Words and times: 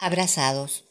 Abrazados. 0.00 0.84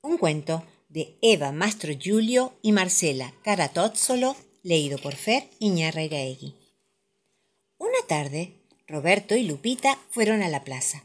Un 0.00 0.18
cuento 0.18 0.64
de 0.88 1.16
Eva 1.22 1.52
Mastro 1.52 1.96
Giulio 1.96 2.58
y 2.60 2.72
Marcela 2.72 3.32
Caratozzolo, 3.44 4.34
leído 4.64 4.98
por 4.98 5.14
Fer 5.14 5.48
Iñarreiraegui. 5.60 6.56
Una 7.78 7.98
tarde, 8.08 8.54
Roberto 8.88 9.36
y 9.36 9.44
Lupita 9.44 9.96
fueron 10.10 10.42
a 10.42 10.48
la 10.48 10.64
plaza. 10.64 11.04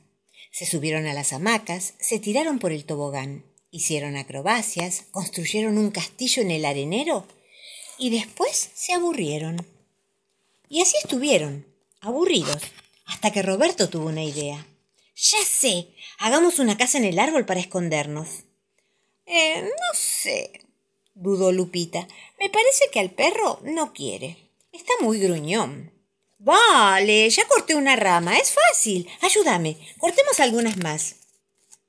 Se 0.51 0.65
subieron 0.65 1.05
a 1.05 1.13
las 1.13 1.31
hamacas, 1.31 1.93
se 1.99 2.17
tiraron 2.17 2.57
por 2.57 2.71
el 2.71 2.85
tobogán, 2.85 3.45
hicieron 3.69 4.17
acrobacias, 4.17 5.05
construyeron 5.11 5.77
un 5.77 5.91
castillo 5.91 6.41
en 6.41 6.49
el 6.49 6.65
arenero 6.65 7.27
y 7.99 8.09
después 8.09 8.71
se 8.73 8.93
aburrieron. 8.93 9.63
Y 10.69 10.81
así 10.81 10.97
estuvieron, 11.03 11.67
aburridos, 12.01 12.63
hasta 13.05 13.31
que 13.31 13.43
Roberto 13.43 13.89
tuvo 13.89 14.07
una 14.07 14.23
idea. 14.23 14.65
Ya 15.19 15.43
sé, 15.43 15.95
hagamos 16.19 16.59
una 16.59 16.77
casa 16.77 16.99
en 16.99 17.05
el 17.05 17.17
árbol 17.17 17.43
para 17.43 17.59
escondernos. 17.59 18.43
Eh, 19.25 19.63
no 19.63 19.93
sé, 19.95 20.61
dudó 21.15 21.51
Lupita. 21.51 22.07
Me 22.39 22.51
parece 22.51 22.85
que 22.91 22.99
al 22.99 23.09
perro 23.09 23.59
no 23.63 23.93
quiere. 23.93 24.37
Está 24.71 24.93
muy 25.01 25.19
gruñón. 25.19 25.91
Vale, 26.37 27.27
ya 27.31 27.47
corté 27.47 27.73
una 27.73 27.95
rama, 27.95 28.37
es 28.37 28.53
fácil. 28.53 29.09
Ayúdame, 29.21 29.75
cortemos 29.97 30.39
algunas 30.39 30.77
más. 30.77 31.15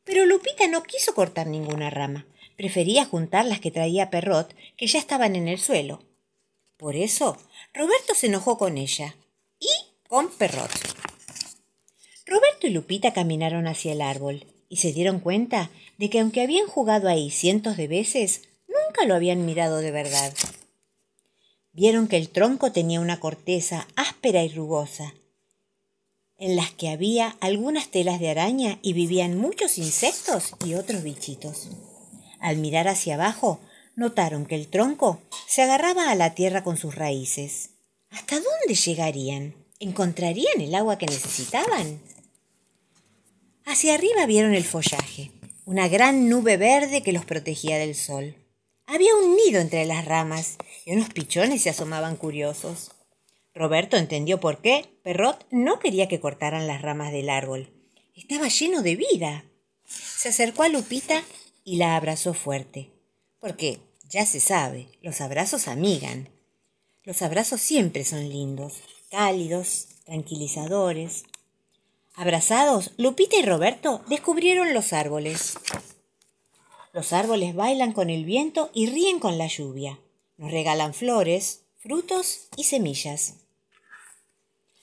Pero 0.05 0.25
Lupita 0.25 0.67
no 0.67 0.83
quiso 0.83 1.15
cortar 1.15 1.49
ninguna 1.49 1.91
rama. 1.91 2.27
Prefería 2.57 3.05
juntar 3.05 3.45
las 3.45 3.61
que 3.61 3.71
traía 3.71 4.09
Perrot, 4.09 4.57
que 4.79 4.87
ya 4.87 4.99
estaban 4.99 5.37
en 5.37 5.49
el 5.49 5.59
suelo. 5.59 6.03
Por 6.79 6.97
eso, 6.97 7.37
Roberto 7.75 8.15
se 8.15 8.29
enojó 8.29 8.57
con 8.57 8.79
ella 8.79 9.15
y 9.61 9.69
con 10.09 10.31
Perrot. 10.31 10.71
Roberto 12.29 12.67
y 12.67 12.71
Lupita 12.71 13.13
caminaron 13.13 13.67
hacia 13.67 13.93
el 13.93 14.03
árbol 14.03 14.45
y 14.69 14.77
se 14.77 14.93
dieron 14.93 15.19
cuenta 15.21 15.71
de 15.97 16.11
que 16.11 16.21
aunque 16.21 16.43
habían 16.43 16.67
jugado 16.67 17.09
ahí 17.09 17.31
cientos 17.31 17.77
de 17.77 17.89
veces, 17.89 18.43
nunca 18.69 19.07
lo 19.07 19.15
habían 19.15 19.47
mirado 19.47 19.79
de 19.79 19.91
verdad. 19.91 20.35
Vieron 21.73 22.07
que 22.07 22.19
el 22.19 22.29
tronco 22.29 22.71
tenía 22.71 23.01
una 23.01 23.19
corteza 23.19 23.89
áspera 23.97 24.45
y 24.45 24.51
rugosa, 24.51 25.15
en 26.37 26.55
las 26.55 26.71
que 26.71 26.91
había 26.91 27.37
algunas 27.41 27.89
telas 27.89 28.21
de 28.21 28.31
araña 28.31 28.79
y 28.83 28.93
vivían 28.93 29.39
muchos 29.39 29.79
insectos 29.79 30.53
y 30.65 30.75
otros 30.75 31.03
bichitos. 31.03 31.69
Al 32.41 32.59
mirar 32.59 32.89
hacia 32.89 33.15
abajo, 33.15 33.59
notaron 33.97 34.47
que 34.47 34.55
el 34.55 34.69
tronco 34.69 35.21
se 35.47 35.63
agarraba 35.63 36.11
a 36.11 36.15
la 36.15 36.35
tierra 36.35 36.63
con 36.63 36.77
sus 36.77 36.95
raíces. 36.95 37.71
¿Hasta 38.11 38.37
dónde 38.37 38.75
llegarían? 38.75 39.55
¿Encontrarían 39.81 40.61
el 40.61 40.75
agua 40.75 40.99
que 40.99 41.07
necesitaban? 41.07 42.01
Hacia 43.71 43.93
arriba 43.93 44.25
vieron 44.25 44.55
el 44.55 44.65
follaje, 44.65 45.31
una 45.67 45.89
gran 45.89 46.31
nube 46.31 46.57
verde 46.57 47.03
que 47.03 47.13
los 47.13 47.27
protegía 47.27 47.77
del 47.77 47.95
sol. 47.95 48.35
Había 48.87 49.15
un 49.15 49.37
nido 49.37 49.61
entre 49.61 49.85
las 49.85 50.07
ramas 50.07 50.57
y 50.87 50.95
unos 50.95 51.11
pichones 51.11 51.61
se 51.61 51.69
asomaban 51.69 52.17
curiosos. 52.17 52.93
Roberto 53.55 53.99
entendió 53.99 54.41
por 54.41 54.63
qué 54.63 54.89
Perrot 55.03 55.47
no 55.51 55.81
quería 55.81 56.09
que 56.09 56.19
cortaran 56.19 56.67
las 56.67 56.81
ramas 56.81 57.13
del 57.13 57.29
árbol. 57.29 57.71
Estaba 58.17 58.49
lleno 58.49 58.81
de 58.81 58.97
vida. 58.97 59.45
Se 59.85 60.31
acercó 60.31 60.63
a 60.63 60.71
Lupita 60.71 61.23
y 61.63 61.77
la 61.77 61.95
abrazó 61.95 62.33
fuerte, 62.33 62.89
porque 63.39 63.81
ya 64.09 64.25
se 64.25 64.41
sabe, 64.41 64.89
los 65.03 65.21
abrazos 65.21 65.69
amigan. 65.69 66.31
Los 67.05 67.21
abrazos 67.21 67.61
siempre 67.61 68.07
son 68.07 68.31
lindos, 68.31 68.81
cálidos, 69.11 69.89
tranquilizadores, 70.07 71.25
Abrazados, 72.21 72.91
Lupita 72.97 73.37
y 73.37 73.43
Roberto 73.43 74.03
descubrieron 74.09 74.75
los 74.75 74.93
árboles. 74.93 75.55
Los 76.93 77.13
árboles 77.13 77.55
bailan 77.55 77.93
con 77.93 78.11
el 78.11 78.25
viento 78.25 78.73
y 78.75 78.87
ríen 78.87 79.21
con 79.21 79.39
la 79.39 79.47
lluvia. 79.47 80.01
Nos 80.37 80.51
regalan 80.51 80.95
flores, 80.95 81.63
frutos 81.77 82.49
y 82.57 82.65
semillas. 82.65 83.35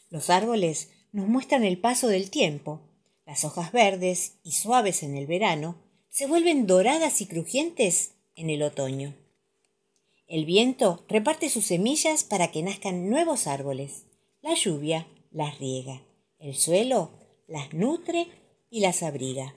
Los 0.10 0.30
árboles 0.30 0.92
nos 1.12 1.28
muestran 1.28 1.66
el 1.66 1.78
paso 1.78 2.08
del 2.08 2.30
tiempo. 2.30 2.80
Las 3.26 3.44
hojas 3.44 3.74
verdes 3.74 4.36
y 4.46 4.54
suaves 4.54 5.04
en 5.04 5.18
el 5.18 5.28
verano 5.28 5.76
se 6.10 6.28
vuelven 6.28 6.68
doradas 6.68 7.20
y 7.20 7.26
crujientes 7.26 8.12
en 8.38 8.50
el 8.50 8.64
otoño. 8.64 9.14
El 10.28 10.46
viento 10.46 11.04
reparte 11.10 11.50
sus 11.50 11.66
semillas 11.66 12.24
para 12.24 12.50
que 12.52 12.64
nazcan 12.64 13.10
nuevos 13.10 13.46
árboles. 13.46 14.06
La 14.42 14.54
lluvia 14.54 15.06
las 15.32 15.60
riega. 15.60 16.02
El 16.40 16.56
suelo 16.56 17.25
las 17.48 17.74
nutre 17.74 18.28
y 18.70 18.80
las 18.80 19.04
abriga. 19.04 19.56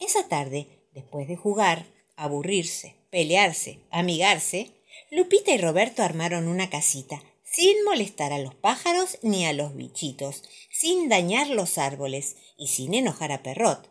Esa 0.00 0.28
tarde, 0.28 0.66
después 0.92 1.28
de 1.28 1.36
jugar, 1.36 1.86
aburrirse, 2.16 2.96
pelearse, 3.10 3.80
amigarse, 3.90 4.72
Lupita 5.10 5.52
y 5.52 5.58
Roberto 5.58 6.02
armaron 6.02 6.48
una 6.48 6.70
casita, 6.70 7.22
sin 7.44 7.82
molestar 7.84 8.32
a 8.32 8.38
los 8.38 8.54
pájaros 8.54 9.18
ni 9.22 9.46
a 9.46 9.52
los 9.52 9.74
bichitos, 9.74 10.42
sin 10.70 11.08
dañar 11.08 11.48
los 11.48 11.78
árboles 11.78 12.36
y 12.56 12.68
sin 12.68 12.94
enojar 12.94 13.32
a 13.32 13.42
Perrot. 13.42 13.90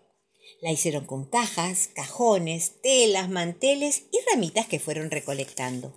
La 0.62 0.72
hicieron 0.72 1.06
con 1.06 1.26
cajas, 1.26 1.88
cajones, 1.88 2.82
telas, 2.82 3.30
manteles 3.30 4.04
y 4.12 4.20
ramitas 4.32 4.68
que 4.68 4.80
fueron 4.80 5.12
recolectando. 5.12 5.96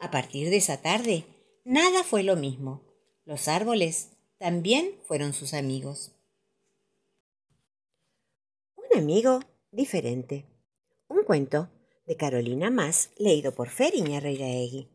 A 0.00 0.10
partir 0.10 0.50
de 0.50 0.56
esa 0.56 0.80
tarde, 0.80 1.24
nada 1.64 2.02
fue 2.02 2.22
lo 2.22 2.36
mismo. 2.36 2.82
Los 3.24 3.48
árboles 3.48 4.08
también 4.38 4.94
fueron 5.06 5.32
sus 5.32 5.54
amigos 5.54 6.15
amigo 8.96 9.40
diferente. 9.70 10.46
Un 11.08 11.22
cuento 11.24 11.68
de 12.06 12.16
Carolina 12.16 12.70
Más, 12.70 13.10
leído 13.18 13.54
por 13.54 13.68
Feriña 13.68 14.20
Reiraegui. 14.20 14.88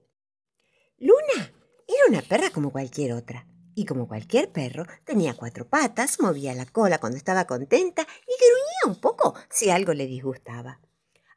Luna 0.98 1.54
era 1.88 2.00
una 2.10 2.22
perra 2.22 2.50
como 2.50 2.72
cualquier 2.72 3.14
otra. 3.14 3.48
Y 3.76 3.86
como 3.86 4.08
cualquier 4.08 4.52
perro, 4.52 4.86
tenía 5.06 5.36
cuatro 5.36 5.70
patas, 5.70 6.20
movía 6.20 6.54
la 6.56 6.66
cola 6.66 7.00
cuando 7.00 7.18
estaba 7.18 7.46
contenta 7.46 8.02
y 8.02 8.34
gruñía 8.42 8.96
un 8.96 9.00
poco 9.00 9.36
si 9.50 9.70
algo 9.70 9.94
le 9.94 10.08
disgustaba. 10.08 10.82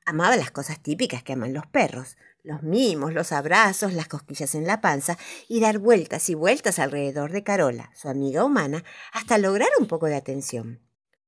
Amaba 0.06 0.36
las 0.36 0.50
cosas 0.50 0.82
típicas 0.82 1.22
que 1.22 1.34
aman 1.34 1.52
los 1.52 1.66
perros, 1.66 2.16
los 2.42 2.62
mimos, 2.62 3.12
los 3.12 3.30
abrazos, 3.32 3.92
las 3.92 4.08
cosquillas 4.08 4.54
en 4.54 4.66
la 4.66 4.80
panza 4.80 5.16
y 5.48 5.60
dar 5.60 5.78
vueltas 5.78 6.28
y 6.28 6.34
vueltas 6.34 6.78
alrededor 6.78 7.30
de 7.30 7.44
Carola, 7.44 7.90
su 7.94 8.08
amiga 8.08 8.44
humana, 8.44 8.84
hasta 9.12 9.38
lograr 9.38 9.68
un 9.78 9.86
poco 9.86 10.06
de 10.06 10.16
atención. 10.16 10.80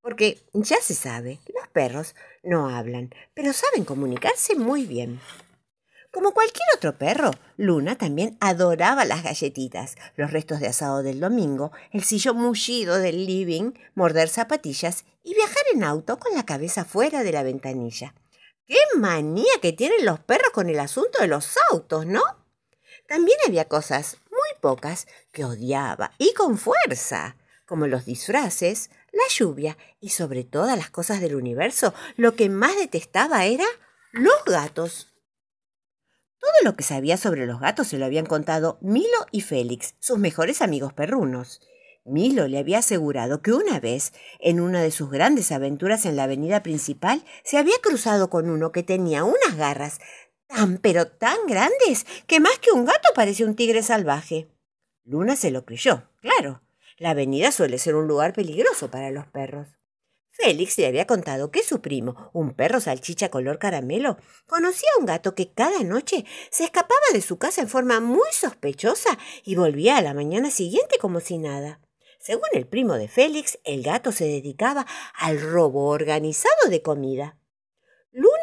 Porque 0.07 0.41
ya 0.53 0.77
se 0.81 0.95
sabe, 0.95 1.41
los 1.53 1.67
perros 1.67 2.15
no 2.45 2.69
hablan, 2.69 3.13
pero 3.35 3.53
saben 3.53 3.85
comunicarse 3.85 4.55
muy 4.55 4.87
bien. 4.87 5.21
Como 6.13 6.31
cualquier 6.31 6.69
otro 6.77 6.97
perro, 6.97 7.33
Luna 7.57 7.99
también 7.99 8.37
adoraba 8.39 9.05
las 9.05 9.25
galletitas, 9.25 9.97
los 10.15 10.31
restos 10.31 10.61
de 10.61 10.69
asado 10.69 11.03
del 11.03 11.19
domingo, 11.19 11.73
el 11.91 12.05
sillón 12.05 12.37
mullido 12.37 12.99
del 12.99 13.27
living, 13.27 13.73
morder 13.97 14.29
zapatillas 14.29 15.05
y 15.25 15.35
viajar 15.35 15.65
en 15.75 15.83
auto 15.83 16.21
con 16.21 16.37
la 16.37 16.47
cabeza 16.47 16.85
fuera 16.85 17.25
de 17.25 17.33
la 17.33 17.43
ventanilla. 17.43 18.15
¡Qué 18.65 18.79
manía 18.97 19.55
que 19.61 19.73
tienen 19.73 20.07
los 20.07 20.21
perros 20.21 20.51
con 20.53 20.71
el 20.71 20.79
asunto 20.79 21.19
de 21.19 21.27
los 21.27 21.59
autos, 21.73 22.07
¿no? 22.07 22.23
También 23.09 23.39
había 23.45 23.65
cosas, 23.65 24.19
muy 24.31 24.61
pocas, 24.61 25.09
que 25.33 25.45
odiaba, 25.45 26.13
y 26.17 26.33
con 26.35 26.59
fuerza, 26.59 27.35
como 27.67 27.89
los 27.89 28.05
disfraces, 28.05 28.91
la 29.17 29.35
lluvia 29.35 29.77
y 30.01 30.11
sobre 30.11 30.45
todas 30.45 30.77
las 30.77 30.91
cosas 30.91 31.21
del 31.21 31.35
universo, 31.35 31.95
lo 32.17 32.37
que 32.37 32.49
más 32.49 32.77
detestaba 32.77 33.47
era 33.47 33.67
los 34.13 34.45
gatos. 34.45 35.13
Todo 36.39 36.53
lo 36.65 36.77
que 36.77 36.85
sabía 36.85 37.17
sobre 37.17 37.47
los 37.47 37.61
gatos 37.61 37.89
se 37.89 37.99
lo 37.99 38.05
habían 38.05 38.27
contado 38.27 38.79
Milo 38.81 39.27
y 39.33 39.41
Félix, 39.41 39.95
sus 39.99 40.19
mejores 40.19 40.63
amigos 40.63 40.93
perrunos. 40.93 41.61
Milo 42.05 42.47
le 42.47 42.59
había 42.59 42.79
asegurado 42.79 43.43
que 43.43 43.53
una 43.53 43.81
vez, 43.81 44.13
en 44.39 44.61
una 44.61 44.81
de 44.81 44.93
sus 44.93 45.11
grandes 45.11 45.51
aventuras 45.51 46.07
en 46.07 46.15
la 46.15 46.25
avenida 46.25 46.63
principal, 46.63 47.25
se 47.43 47.59
había 47.59 47.77
cruzado 47.83 48.31
con 48.31 48.49
uno 48.49 48.71
que 48.71 48.85
tenía 48.85 49.25
unas 49.25 49.57
garras 49.57 49.99
tan 50.47 50.79
pero 50.79 51.09
tan 51.09 51.39
grandes 51.49 52.07
que 52.29 52.39
más 52.39 52.59
que 52.61 52.71
un 52.71 52.85
gato 52.85 53.09
parecía 53.15 53.47
un 53.47 53.57
tigre 53.57 53.83
salvaje. 53.83 54.49
Luna 55.05 55.37
se 55.37 55.51
lo 55.51 55.65
creyó, 55.65 56.09
claro. 56.21 56.63
La 56.99 57.11
avenida 57.11 57.53
suele 57.53 57.79
ser 57.79 57.95
un 57.95 58.07
lugar 58.07 58.33
peligroso 58.33 58.91
para 58.91 59.11
los 59.11 59.27
perros. 59.27 59.69
Félix 60.31 60.77
le 60.79 60.87
había 60.87 61.07
contado 61.07 61.51
que 61.51 61.63
su 61.63 61.81
primo, 61.81 62.31
un 62.35 62.55
perro 62.55 62.81
salchicha 62.81 63.31
color 63.31 63.59
caramelo, 63.59 64.19
conocía 64.47 64.89
a 64.95 65.01
un 65.01 65.07
gato 65.07 65.35
que 65.35 65.53
cada 65.53 65.83
noche 65.83 66.25
se 66.51 66.65
escapaba 66.65 67.01
de 67.13 67.23
su 67.23 67.39
casa 67.39 67.63
en 67.63 67.69
forma 67.69 68.01
muy 68.01 68.29
sospechosa 68.33 69.19
y 69.45 69.57
volvía 69.57 69.97
a 69.97 70.03
la 70.03 70.15
mañana 70.15 70.51
siguiente 70.51 70.99
como 70.99 71.21
si 71.21 71.39
nada. 71.39 71.81
Según 72.19 72.49
el 72.53 72.67
primo 72.67 72.95
de 72.95 73.09
Félix, 73.09 73.59
el 73.65 73.83
gato 73.83 74.11
se 74.11 74.25
dedicaba 74.25 74.87
al 75.15 75.41
robo 75.41 75.89
organizado 75.89 76.69
de 76.69 76.83
comida. 76.83 77.39
Luna 78.11 78.35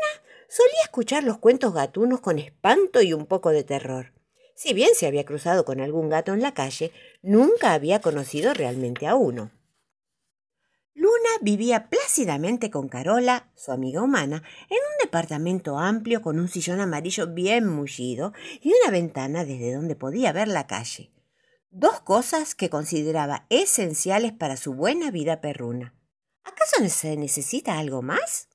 solía 0.47 0.83
escuchar 0.83 1.23
los 1.23 1.37
cuentos 1.39 1.73
gatunos 1.73 2.21
con 2.21 2.39
espanto 2.39 3.01
y 3.01 3.13
un 3.13 3.25
poco 3.25 3.49
de 3.49 3.63
terror. 3.63 4.13
Si 4.55 4.73
bien 4.73 4.91
se 4.95 5.07
había 5.07 5.25
cruzado 5.25 5.65
con 5.65 5.81
algún 5.81 6.09
gato 6.09 6.33
en 6.33 6.41
la 6.41 6.53
calle, 6.53 6.91
nunca 7.21 7.73
había 7.73 7.99
conocido 7.99 8.53
realmente 8.53 9.07
a 9.07 9.15
uno. 9.15 9.51
Luna 10.93 11.29
vivía 11.41 11.89
plácidamente 11.89 12.69
con 12.69 12.87
Carola, 12.87 13.51
su 13.55 13.71
amiga 13.71 14.01
humana, 14.01 14.43
en 14.69 14.77
un 14.77 14.97
departamento 15.01 15.79
amplio 15.79 16.21
con 16.21 16.39
un 16.39 16.47
sillón 16.47 16.79
amarillo 16.79 17.27
bien 17.27 17.67
mullido 17.67 18.31
y 18.61 18.71
una 18.81 18.91
ventana 18.91 19.43
desde 19.43 19.73
donde 19.73 19.95
podía 19.95 20.31
ver 20.31 20.47
la 20.47 20.67
calle. 20.67 21.11
Dos 21.71 22.01
cosas 22.01 22.53
que 22.53 22.69
consideraba 22.69 23.47
esenciales 23.49 24.31
para 24.31 24.55
su 24.55 24.75
buena 24.75 25.09
vida 25.09 25.41
perruna. 25.41 25.95
¿Acaso 26.43 26.87
se 26.87 27.17
necesita 27.17 27.79
algo 27.79 28.03
más? 28.03 28.47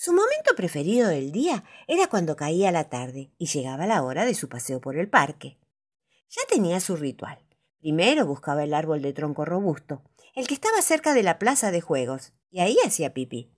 Su 0.00 0.12
momento 0.12 0.54
preferido 0.54 1.08
del 1.08 1.32
día 1.32 1.64
era 1.88 2.06
cuando 2.06 2.36
caía 2.36 2.70
la 2.70 2.88
tarde 2.88 3.32
y 3.36 3.46
llegaba 3.46 3.84
la 3.84 4.04
hora 4.04 4.24
de 4.26 4.34
su 4.34 4.48
paseo 4.48 4.80
por 4.80 4.96
el 4.96 5.10
parque. 5.10 5.58
Ya 6.30 6.42
tenía 6.48 6.78
su 6.78 6.94
ritual. 6.94 7.40
Primero 7.80 8.24
buscaba 8.24 8.62
el 8.62 8.74
árbol 8.74 9.02
de 9.02 9.12
tronco 9.12 9.44
robusto, 9.44 10.04
el 10.36 10.46
que 10.46 10.54
estaba 10.54 10.82
cerca 10.82 11.14
de 11.14 11.24
la 11.24 11.40
plaza 11.40 11.72
de 11.72 11.80
juegos, 11.80 12.32
y 12.48 12.60
ahí 12.60 12.76
hacía 12.86 13.12
pipí. 13.12 13.50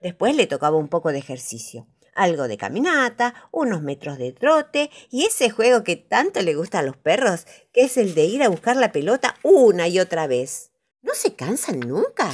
Después 0.00 0.36
le 0.36 0.46
tocaba 0.46 0.76
un 0.76 0.86
poco 0.86 1.10
de 1.10 1.18
ejercicio, 1.18 1.88
algo 2.14 2.46
de 2.46 2.58
caminata, 2.58 3.34
unos 3.50 3.82
metros 3.82 4.18
de 4.18 4.30
trote 4.30 4.92
y 5.10 5.24
ese 5.24 5.50
juego 5.50 5.82
que 5.82 5.96
tanto 5.96 6.42
le 6.42 6.54
gusta 6.54 6.78
a 6.78 6.82
los 6.82 6.96
perros, 6.96 7.44
que 7.72 7.80
es 7.80 7.96
el 7.96 8.14
de 8.14 8.24
ir 8.24 8.44
a 8.44 8.48
buscar 8.48 8.76
la 8.76 8.92
pelota 8.92 9.34
una 9.42 9.88
y 9.88 9.98
otra 9.98 10.28
vez. 10.28 10.70
¿No 11.02 11.14
se 11.14 11.34
cansan 11.34 11.80
nunca? 11.80 12.30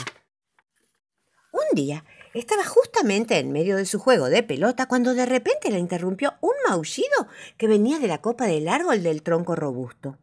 Un 1.50 1.74
día 1.74 2.04
estaba 2.40 2.64
justamente 2.64 3.38
en 3.38 3.52
medio 3.52 3.76
de 3.76 3.86
su 3.86 3.98
juego 3.98 4.28
de 4.28 4.42
pelota 4.42 4.86
cuando 4.86 5.14
de 5.14 5.26
repente 5.26 5.70
la 5.70 5.78
interrumpió 5.78 6.34
un 6.40 6.54
maullido 6.68 7.28
que 7.56 7.68
venía 7.68 7.98
de 7.98 8.08
la 8.08 8.20
copa 8.20 8.46
del 8.46 8.68
árbol 8.68 9.02
del 9.02 9.22
tronco 9.22 9.54
robusto. 9.54 10.18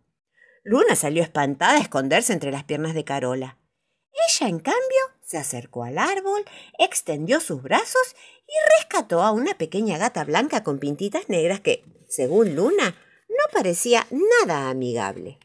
Luna 0.63 0.95
salió 0.95 1.23
espantada 1.23 1.77
a 1.77 1.81
esconderse 1.81 2.33
entre 2.33 2.51
las 2.51 2.63
piernas 2.65 2.93
de 2.93 3.03
Carola. 3.03 3.57
Ella, 4.27 4.47
en 4.47 4.59
cambio, 4.59 4.99
se 5.23 5.37
acercó 5.37 5.83
al 5.83 5.97
árbol, 5.97 6.43
extendió 6.77 7.39
sus 7.39 7.63
brazos 7.63 8.15
y 8.45 8.53
rescató 8.77 9.23
a 9.23 9.31
una 9.31 9.57
pequeña 9.57 9.97
gata 9.97 10.23
blanca 10.25 10.63
con 10.63 10.79
pintitas 10.79 11.29
negras 11.29 11.61
que, 11.61 11.83
según 12.09 12.55
Luna, 12.55 12.95
no 13.29 13.53
parecía 13.53 14.05
nada 14.11 14.69
amigable. 14.69 15.39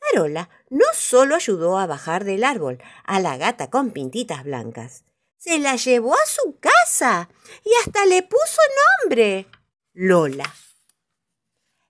Carola 0.00 0.50
no 0.68 0.84
solo 0.92 1.36
ayudó 1.36 1.78
a 1.78 1.86
bajar 1.86 2.24
del 2.24 2.44
árbol 2.44 2.82
a 3.04 3.20
la 3.20 3.36
gata 3.36 3.70
con 3.70 3.90
pintitas 3.92 4.44
blancas, 4.44 5.04
se 5.46 5.60
la 5.60 5.76
llevó 5.76 6.12
a 6.12 6.26
su 6.26 6.58
casa 6.58 7.28
y 7.64 7.70
hasta 7.84 8.04
le 8.06 8.22
puso 8.24 8.60
nombre 9.04 9.46
Lola. 9.92 10.52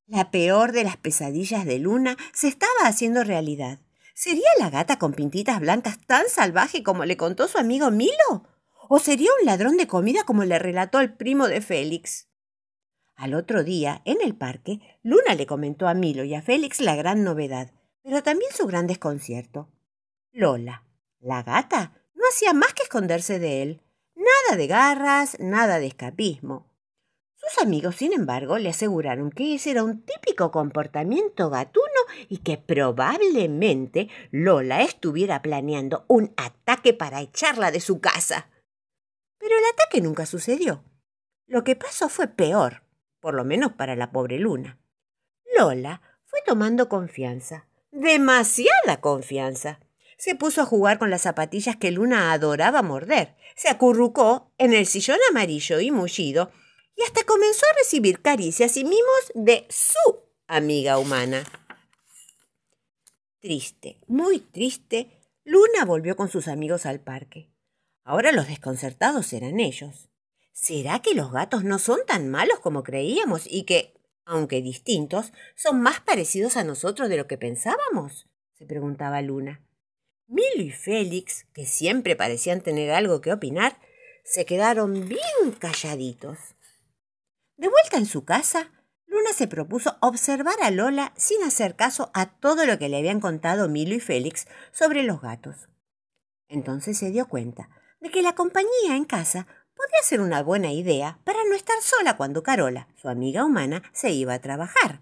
La 0.06 0.30
peor 0.30 0.72
de 0.72 0.84
las 0.84 0.98
pesadillas 0.98 1.64
de 1.64 1.78
Luna 1.78 2.18
se 2.34 2.48
estaba 2.48 2.72
haciendo 2.84 3.24
realidad. 3.24 3.80
¿Sería 4.14 4.48
la 4.58 4.68
gata 4.68 4.98
con 4.98 5.14
pintitas 5.14 5.58
blancas 5.58 5.98
tan 6.06 6.28
salvaje 6.28 6.82
como 6.82 7.06
le 7.06 7.16
contó 7.16 7.48
su 7.48 7.56
amigo 7.56 7.90
Milo? 7.90 8.46
¿O 8.90 8.98
sería 8.98 9.30
un 9.40 9.46
ladrón 9.46 9.78
de 9.78 9.86
comida 9.86 10.24
como 10.24 10.44
le 10.44 10.58
relató 10.58 11.00
el 11.00 11.14
primo 11.14 11.48
de 11.48 11.62
Félix? 11.62 12.28
Al 13.14 13.32
otro 13.32 13.64
día, 13.64 14.02
en 14.04 14.18
el 14.22 14.36
parque, 14.36 14.80
Luna 15.02 15.34
le 15.34 15.46
comentó 15.46 15.88
a 15.88 15.94
Milo 15.94 16.24
y 16.24 16.34
a 16.34 16.42
Félix 16.42 16.80
la 16.80 16.94
gran 16.94 17.24
novedad, 17.24 17.72
pero 18.02 18.22
también 18.22 18.52
su 18.52 18.66
gran 18.66 18.86
desconcierto. 18.86 19.70
Lola, 20.30 20.84
la 21.20 21.42
gata, 21.42 22.05
no 22.26 22.30
hacía 22.30 22.52
más 22.52 22.74
que 22.74 22.82
esconderse 22.82 23.38
de 23.38 23.62
él. 23.62 23.82
Nada 24.16 24.56
de 24.56 24.66
garras, 24.66 25.36
nada 25.38 25.78
de 25.78 25.86
escapismo. 25.86 26.66
Sus 27.36 27.62
amigos, 27.62 27.94
sin 27.94 28.12
embargo, 28.12 28.58
le 28.58 28.70
aseguraron 28.70 29.30
que 29.30 29.54
ese 29.54 29.70
era 29.70 29.84
un 29.84 30.04
típico 30.04 30.50
comportamiento 30.50 31.50
gatuno 31.50 31.86
y 32.28 32.38
que 32.38 32.58
probablemente 32.58 34.08
Lola 34.32 34.82
estuviera 34.82 35.40
planeando 35.40 36.04
un 36.08 36.34
ataque 36.36 36.92
para 36.94 37.20
echarla 37.20 37.70
de 37.70 37.78
su 37.78 38.00
casa. 38.00 38.50
Pero 39.38 39.56
el 39.56 39.64
ataque 39.72 40.00
nunca 40.00 40.26
sucedió. 40.26 40.82
Lo 41.46 41.62
que 41.62 41.76
pasó 41.76 42.08
fue 42.08 42.26
peor, 42.26 42.82
por 43.20 43.34
lo 43.34 43.44
menos 43.44 43.74
para 43.74 43.94
la 43.94 44.10
pobre 44.10 44.40
Luna. 44.40 44.80
Lola 45.56 46.02
fue 46.24 46.40
tomando 46.44 46.88
confianza, 46.88 47.68
demasiada 47.92 49.00
confianza. 49.00 49.78
Se 50.16 50.34
puso 50.34 50.62
a 50.62 50.66
jugar 50.66 50.98
con 50.98 51.10
las 51.10 51.22
zapatillas 51.22 51.76
que 51.76 51.90
Luna 51.90 52.32
adoraba 52.32 52.82
morder, 52.82 53.36
se 53.54 53.68
acurrucó 53.68 54.52
en 54.58 54.72
el 54.72 54.86
sillón 54.86 55.18
amarillo 55.30 55.80
y 55.80 55.90
mullido 55.90 56.50
y 56.96 57.02
hasta 57.02 57.24
comenzó 57.24 57.66
a 57.66 57.78
recibir 57.78 58.22
caricias 58.22 58.76
y 58.76 58.84
mimos 58.84 59.32
de 59.34 59.66
su 59.68 59.98
amiga 60.46 60.98
humana. 60.98 61.44
Triste, 63.40 64.00
muy 64.06 64.40
triste, 64.40 65.20
Luna 65.44 65.84
volvió 65.84 66.16
con 66.16 66.28
sus 66.28 66.48
amigos 66.48 66.86
al 66.86 67.00
parque. 67.00 67.52
Ahora 68.02 68.32
los 68.32 68.48
desconcertados 68.48 69.32
eran 69.32 69.60
ellos. 69.60 70.08
¿Será 70.52 71.02
que 71.02 71.14
los 71.14 71.30
gatos 71.30 71.64
no 71.64 71.78
son 71.78 72.00
tan 72.06 72.30
malos 72.30 72.60
como 72.60 72.82
creíamos 72.82 73.42
y 73.46 73.64
que, 73.64 73.94
aunque 74.24 74.62
distintos, 74.62 75.32
son 75.54 75.82
más 75.82 76.00
parecidos 76.00 76.56
a 76.56 76.64
nosotros 76.64 77.08
de 77.10 77.18
lo 77.18 77.26
que 77.26 77.36
pensábamos? 77.36 78.26
se 78.54 78.64
preguntaba 78.64 79.20
Luna. 79.20 79.65
Milo 80.28 80.62
y 80.62 80.70
Félix, 80.70 81.46
que 81.52 81.66
siempre 81.66 82.16
parecían 82.16 82.60
tener 82.60 82.90
algo 82.90 83.20
que 83.20 83.32
opinar, 83.32 83.78
se 84.24 84.44
quedaron 84.44 85.08
bien 85.08 85.52
calladitos. 85.58 86.38
De 87.56 87.68
vuelta 87.68 87.96
en 87.96 88.06
su 88.06 88.24
casa, 88.24 88.72
Luna 89.06 89.32
se 89.32 89.46
propuso 89.46 89.96
observar 90.00 90.56
a 90.62 90.70
Lola 90.70 91.12
sin 91.16 91.42
hacer 91.42 91.76
caso 91.76 92.10
a 92.12 92.26
todo 92.38 92.66
lo 92.66 92.78
que 92.78 92.88
le 92.88 92.98
habían 92.98 93.20
contado 93.20 93.68
Milo 93.68 93.94
y 93.94 94.00
Félix 94.00 94.46
sobre 94.72 95.04
los 95.04 95.20
gatos. 95.20 95.68
Entonces 96.48 96.98
se 96.98 97.10
dio 97.10 97.28
cuenta 97.28 97.70
de 98.00 98.10
que 98.10 98.22
la 98.22 98.34
compañía 98.34 98.96
en 98.96 99.04
casa 99.04 99.46
podría 99.74 100.02
ser 100.02 100.20
una 100.20 100.42
buena 100.42 100.72
idea 100.72 101.18
para 101.24 101.38
no 101.48 101.54
estar 101.54 101.80
sola 101.80 102.16
cuando 102.16 102.42
Carola, 102.42 102.88
su 103.00 103.08
amiga 103.08 103.44
humana, 103.44 103.82
se 103.92 104.10
iba 104.10 104.34
a 104.34 104.40
trabajar. 104.40 105.00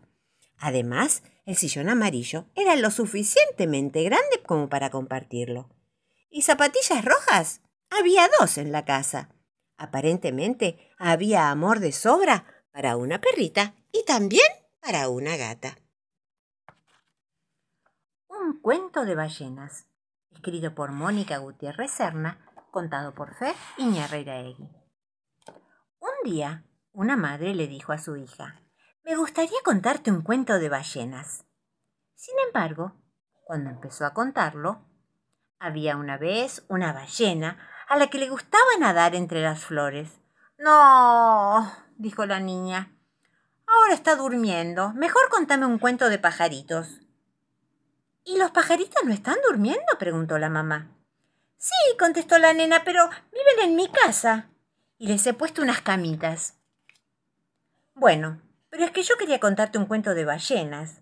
Además, 0.59 1.23
el 1.45 1.57
sillón 1.57 1.89
amarillo 1.89 2.47
era 2.55 2.75
lo 2.77 2.91
suficientemente 2.91 4.03
grande 4.03 4.43
como 4.47 4.69
para 4.69 4.91
compartirlo. 4.91 5.69
¿Y 6.31 6.43
zapatillas 6.43 7.05
rojas? 7.05 7.61
Había 7.91 8.29
dos 8.41 8.59
en 8.59 8.73
la 8.73 8.85
casa. 8.85 9.29
Aparentemente 9.77 10.91
había 10.99 11.51
amor 11.51 11.81
de 11.81 11.93
sobra 11.93 12.65
para 12.73 12.97
una 12.97 13.21
perrita 13.21 13.75
y 13.93 14.05
también 14.05 14.47
para 14.81 15.09
una 15.09 15.37
gata. 15.37 15.79
Un 18.27 18.61
cuento 18.61 19.05
de 19.05 19.15
ballenas, 19.15 19.87
escrito 20.31 20.75
por 20.75 20.93
Mónica 20.93 21.39
Gutiérrez 21.39 21.91
Serna, 21.91 22.51
contado 22.71 23.15
por 23.15 23.35
Fer 23.35 23.55
Iñarreiraegui. 23.79 24.69
Un 26.01 26.31
día, 26.31 26.65
una 26.93 27.17
madre 27.17 27.55
le 27.55 27.69
dijo 27.69 27.93
a 27.93 27.99
su 27.99 28.17
hija, 28.17 28.61
me 29.05 29.17
gustaría 29.17 29.59
contarte 29.63 30.11
un 30.11 30.23
cuento 30.23 30.59
de 30.59 30.69
ballenas. 30.71 31.45
Sin 32.15 32.35
embargo, 32.47 32.93
cuando 33.45 33.71
empezó 33.71 34.07
a 34.07 34.15
contarlo, 34.15 34.81
había 35.59 35.97
una 35.97 36.17
vez 36.17 36.65
una 36.69 36.93
ballena 36.93 37.59
a 37.87 37.97
la 37.97 38.09
que 38.09 38.19
le 38.19 38.31
gustaba 38.31 38.65
nadar 38.79 39.15
entre 39.15 39.43
las 39.43 39.63
flores. 39.63 40.21
No, 40.59 41.71
dijo 41.97 42.25
la 42.25 42.41
niña. 42.41 42.97
Ahora 43.67 43.93
está 43.93 44.17
durmiendo. 44.17 44.93
Mejor 44.95 45.29
contame 45.29 45.67
un 45.67 45.79
cuento 45.79 46.09
de 46.09 46.19
pajaritos. 46.19 47.01
¿Y 48.25 48.39
los 48.39 48.53
pajaritos 48.53 49.05
no 49.05 49.13
están 49.13 49.37
durmiendo? 49.47 49.85
preguntó 49.99 50.39
la 50.39 50.49
mamá. 50.49 50.91
Sí, 51.59 51.97
contestó 51.99 52.39
la 52.39 52.55
nena, 52.55 52.85
pero 52.85 53.09
viven 53.33 53.71
en 53.71 53.77
mi 53.77 53.91
casa. 53.91 54.49
Y 54.97 55.09
les 55.09 55.27
he 55.27 55.35
puesto 55.35 55.61
unas 55.61 55.83
camitas. 55.83 56.59
Bueno, 57.95 58.41
pero 58.75 58.87
es 58.87 58.91
que 58.91 59.05
yo 59.05 59.17
quería 59.17 59.39
contarte 59.39 59.79
un 59.79 59.87
cuento 59.87 60.15
de 60.15 60.25
ballenas. 60.25 61.01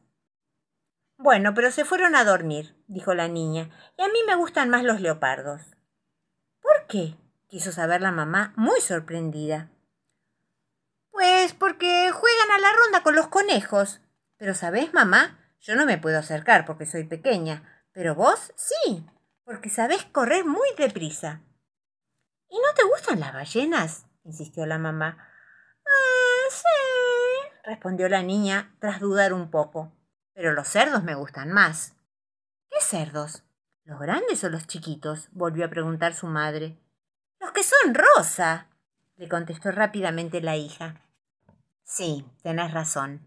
Bueno, 1.16 1.54
pero 1.54 1.70
se 1.70 1.86
fueron 1.86 2.14
a 2.14 2.22
dormir, 2.22 2.76
dijo 2.86 3.14
la 3.14 3.28
niña, 3.28 3.70
y 3.96 4.02
a 4.02 4.08
mí 4.08 4.18
me 4.26 4.34
gustan 4.34 4.68
más 4.68 4.84
los 4.84 5.00
leopardos. 5.00 5.62
¿Por 6.60 6.86
qué? 6.86 7.16
quiso 7.48 7.72
saber 7.72 8.02
la 8.02 8.12
mamá, 8.12 8.52
muy 8.56 8.78
sorprendida. 8.82 9.70
Pues 11.12 11.54
porque 11.54 12.10
juegan 12.12 12.50
a 12.50 12.58
la 12.58 12.74
ronda 12.74 13.02
con 13.02 13.16
los 13.16 13.28
conejos. 13.28 14.02
Pero 14.36 14.52
sabés, 14.52 14.92
mamá, 14.92 15.38
yo 15.58 15.74
no 15.74 15.86
me 15.86 15.96
puedo 15.96 16.18
acercar 16.18 16.66
porque 16.66 16.84
soy 16.84 17.04
pequeña, 17.04 17.86
pero 17.92 18.14
vos 18.14 18.52
sí, 18.54 19.06
porque 19.44 19.70
sabés 19.70 20.04
correr 20.04 20.44
muy 20.44 20.68
deprisa. 20.76 21.40
¿Y 22.50 22.56
no 22.58 22.74
te 22.76 22.84
gustan 22.84 23.18
las 23.18 23.32
ballenas? 23.32 24.04
insistió 24.24 24.66
la 24.66 24.76
mamá. 24.76 25.16
Ah, 25.86 26.50
sí, 26.50 27.11
respondió 27.62 28.08
la 28.08 28.22
niña 28.22 28.74
tras 28.78 29.00
dudar 29.00 29.32
un 29.32 29.50
poco. 29.50 29.92
Pero 30.34 30.52
los 30.52 30.68
cerdos 30.68 31.02
me 31.02 31.14
gustan 31.14 31.52
más. 31.52 31.94
¿Qué 32.70 32.80
cerdos? 32.80 33.44
¿Los 33.84 34.00
grandes 34.00 34.42
o 34.44 34.50
los 34.50 34.66
chiquitos? 34.66 35.28
volvió 35.32 35.64
a 35.66 35.70
preguntar 35.70 36.14
su 36.14 36.26
madre. 36.26 36.78
Los 37.40 37.52
que 37.52 37.62
son 37.62 37.94
rosa, 37.94 38.68
le 39.16 39.28
contestó 39.28 39.72
rápidamente 39.72 40.40
la 40.40 40.56
hija. 40.56 41.02
Sí, 41.84 42.24
tenés 42.42 42.72
razón, 42.72 43.26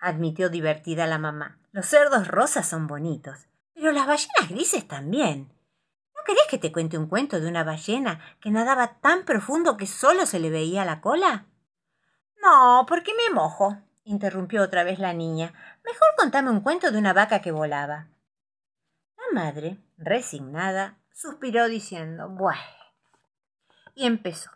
admitió 0.00 0.50
divertida 0.50 1.06
la 1.06 1.18
mamá. 1.18 1.58
Los 1.72 1.86
cerdos 1.86 2.28
rosas 2.28 2.68
son 2.68 2.86
bonitos, 2.86 3.46
pero 3.72 3.92
las 3.92 4.06
ballenas 4.06 4.50
grises 4.50 4.86
también. 4.86 5.52
¿No 6.14 6.22
querés 6.26 6.44
que 6.50 6.58
te 6.58 6.72
cuente 6.72 6.98
un 6.98 7.08
cuento 7.08 7.40
de 7.40 7.48
una 7.48 7.64
ballena 7.64 8.20
que 8.40 8.50
nadaba 8.50 9.00
tan 9.00 9.24
profundo 9.24 9.76
que 9.76 9.86
solo 9.86 10.26
se 10.26 10.40
le 10.40 10.50
veía 10.50 10.84
la 10.84 11.00
cola? 11.00 11.46
No, 12.44 12.84
porque 12.86 13.12
me 13.14 13.34
mojo, 13.34 13.78
interrumpió 14.04 14.62
otra 14.62 14.84
vez 14.84 14.98
la 14.98 15.14
niña. 15.14 15.52
Mejor 15.84 16.08
contame 16.16 16.50
un 16.50 16.60
cuento 16.60 16.90
de 16.90 16.98
una 16.98 17.12
vaca 17.12 17.40
que 17.40 17.50
volaba. 17.50 18.08
La 19.16 19.40
madre, 19.40 19.78
resignada, 19.96 20.98
suspiró 21.12 21.68
diciendo 21.68 22.28
Buah. 22.28 22.58
Y 23.94 24.06
empezó. 24.06 24.50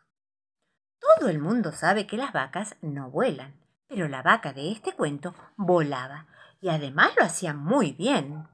Todo 1.00 1.30
el 1.30 1.38
mundo 1.38 1.72
sabe 1.72 2.06
que 2.06 2.18
las 2.18 2.32
vacas 2.32 2.76
no 2.82 3.10
vuelan, 3.10 3.54
pero 3.88 4.06
la 4.06 4.22
vaca 4.22 4.52
de 4.52 4.70
este 4.70 4.92
cuento 4.92 5.34
volaba, 5.56 6.26
y 6.60 6.68
además 6.68 7.12
lo 7.16 7.24
hacía 7.24 7.54
muy 7.54 7.92
bien. 7.92 8.46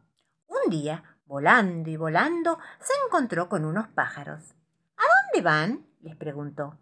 Un 0.46 0.70
día 0.70 1.14
Volando 1.26 1.88
y 1.88 1.96
volando, 1.96 2.58
se 2.80 2.92
encontró 3.06 3.48
con 3.48 3.64
unos 3.64 3.88
pájaros. 3.88 4.54
¿A 4.96 5.02
dónde 5.02 5.42
van? 5.42 5.86
les 6.02 6.14
preguntó. 6.16 6.78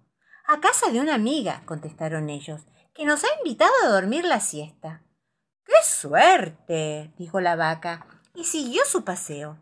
A 0.52 0.60
casa 0.60 0.90
de 0.90 1.00
una 1.00 1.14
amiga, 1.14 1.62
contestaron 1.64 2.28
ellos, 2.28 2.60
que 2.92 3.06
nos 3.06 3.24
ha 3.24 3.28
invitado 3.38 3.72
a 3.82 3.88
dormir 3.88 4.26
la 4.26 4.38
siesta. 4.38 5.00
¡Qué 5.64 5.72
suerte! 5.82 7.10
dijo 7.16 7.40
la 7.40 7.56
vaca, 7.56 8.06
y 8.34 8.44
siguió 8.44 8.84
su 8.84 9.02
paseo. 9.02 9.56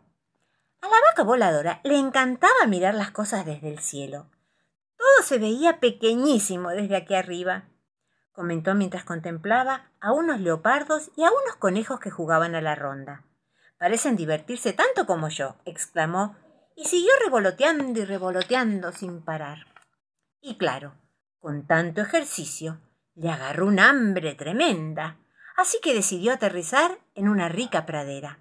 A 0.81 0.87
la 0.89 0.97
vaca 1.09 1.23
voladora 1.23 1.79
le 1.85 1.97
encantaba 1.97 2.67
mirar 2.67 2.93
las 2.93 3.11
cosas 3.11 3.45
desde 3.45 3.69
el 3.69 3.79
cielo. 3.79 4.29
Todo 4.97 5.23
se 5.23 5.37
veía 5.37 5.79
pequeñísimo 5.79 6.71
desde 6.71 6.97
aquí 6.97 7.15
arriba, 7.15 7.69
comentó 8.33 8.75
mientras 8.75 9.05
contemplaba 9.05 9.93
a 10.01 10.11
unos 10.11 10.41
leopardos 10.41 11.09
y 11.15 11.23
a 11.23 11.31
unos 11.31 11.55
conejos 11.55 12.01
que 12.01 12.11
jugaban 12.11 12.53
a 12.53 12.59
la 12.59 12.75
ronda. 12.75 13.23
Parecen 13.77 14.17
divertirse 14.17 14.73
tanto 14.73 15.05
como 15.05 15.29
yo, 15.29 15.55
exclamó, 15.63 16.35
y 16.75 16.83
siguió 16.83 17.13
revoloteando 17.23 17.97
y 17.97 18.03
revoloteando 18.03 18.91
sin 18.91 19.21
parar. 19.21 19.70
Y 20.41 20.57
claro, 20.57 20.93
con 21.39 21.67
tanto 21.67 22.01
ejercicio, 22.01 22.79
le 23.15 23.29
agarró 23.29 23.67
un 23.67 23.79
hambre 23.79 24.33
tremenda, 24.35 25.17
así 25.55 25.79
que 25.81 25.93
decidió 25.93 26.33
aterrizar 26.33 26.97
en 27.13 27.29
una 27.29 27.47
rica 27.47 27.85
pradera. 27.85 28.39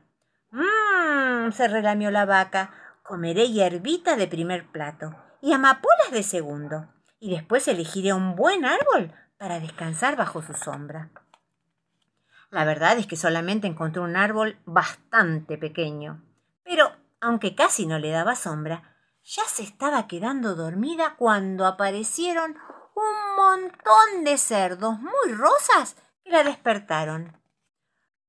Mmm, 0.50 1.52
se 1.52 1.68
relamió 1.68 2.10
la 2.10 2.24
vaca, 2.24 2.72
comeré 3.02 3.50
hierbita 3.50 4.16
de 4.16 4.26
primer 4.26 4.66
plato 4.66 5.14
y 5.42 5.52
amapolas 5.52 6.10
de 6.10 6.22
segundo, 6.22 6.88
y 7.18 7.30
después 7.30 7.68
elegiré 7.68 8.12
un 8.12 8.34
buen 8.34 8.64
árbol 8.64 9.12
para 9.36 9.60
descansar 9.60 10.16
bajo 10.16 10.42
su 10.42 10.54
sombra. 10.54 11.10
La 12.50 12.64
verdad 12.64 12.98
es 12.98 13.06
que 13.06 13.16
solamente 13.16 13.66
encontró 13.66 14.02
un 14.02 14.16
árbol 14.16 14.58
bastante 14.64 15.56
pequeño. 15.56 16.22
Pero, 16.64 16.92
aunque 17.20 17.54
casi 17.54 17.86
no 17.86 17.98
le 17.98 18.10
daba 18.10 18.34
sombra, 18.34 18.89
ya 19.30 19.44
se 19.44 19.62
estaba 19.62 20.08
quedando 20.08 20.56
dormida 20.56 21.14
cuando 21.16 21.64
aparecieron 21.64 22.56
un 22.96 23.36
montón 23.36 24.24
de 24.24 24.36
cerdos 24.36 24.98
muy 24.98 25.32
rosas 25.34 25.94
que 26.24 26.32
la 26.32 26.42
despertaron. 26.42 27.40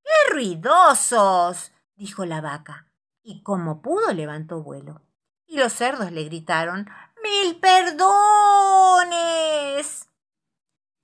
¡Qué 0.04 0.12
ruidosos! 0.32 1.72
dijo 1.96 2.26
la 2.26 2.40
vaca, 2.40 2.92
y 3.24 3.42
como 3.42 3.82
pudo 3.82 4.14
levantó 4.14 4.62
vuelo. 4.62 5.02
Y 5.48 5.58
los 5.58 5.74
cerdos 5.74 6.12
le 6.12 6.24
gritaron 6.26 6.88
¡Mil 7.24 7.60
perdones! 7.60 7.98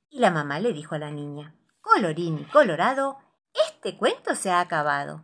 Y 0.09 0.19
la 0.19 0.29
mamá 0.29 0.59
le 0.59 0.73
dijo 0.73 0.93
a 0.93 0.99
la 0.99 1.09
niña 1.09 1.55
Colorín 1.81 2.37
y 2.39 2.45
colorado, 2.45 3.17
este 3.53 3.97
cuento 3.97 4.35
se 4.35 4.51
ha 4.51 4.59
acabado. 4.59 5.23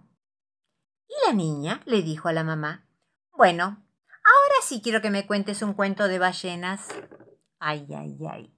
Y 1.07 1.13
la 1.27 1.33
niña 1.33 1.81
le 1.85 2.01
dijo 2.01 2.27
a 2.27 2.33
la 2.33 2.43
mamá, 2.43 2.87
Bueno, 3.31 3.82
ahora 4.23 4.55
sí 4.63 4.81
quiero 4.81 5.01
que 5.01 5.09
me 5.09 5.25
cuentes 5.25 5.61
un 5.61 5.73
cuento 5.73 6.07
de 6.07 6.19
ballenas. 6.19 6.87
Ay, 7.59 7.87
ay, 7.95 8.17
ay. 8.29 8.52